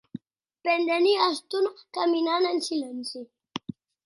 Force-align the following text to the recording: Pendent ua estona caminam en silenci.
Pendent 0.63 1.07
ua 1.13 1.27
estona 1.35 1.69
caminam 1.99 2.43
en 2.53 2.59
silenci. 2.69 3.21